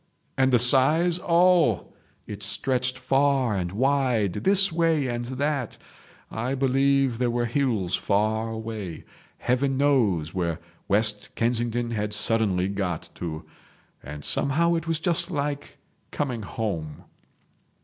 And 0.35 0.51
the 0.51 0.57
size? 0.57 1.19
Oh! 1.21 1.93
it 2.25 2.41
stretched 2.41 2.97
far 2.97 3.55
and 3.55 3.71
wide, 3.71 4.33
this 4.33 4.71
way 4.71 5.05
and 5.05 5.23
that. 5.25 5.77
I 6.31 6.55
believe 6.55 7.19
there 7.19 7.29
were 7.29 7.45
hills 7.45 7.95
far 7.95 8.49
away. 8.49 9.03
Heaven 9.37 9.77
knows 9.77 10.33
where 10.33 10.57
West 10.87 11.29
Kensington 11.35 11.91
had 11.91 12.13
suddenly 12.15 12.67
got 12.67 13.09
to. 13.13 13.43
And 14.01 14.25
somehow 14.25 14.73
it 14.73 14.87
was 14.87 14.97
just 14.97 15.29
like 15.29 15.77
coming 16.09 16.41
home. 16.41 17.03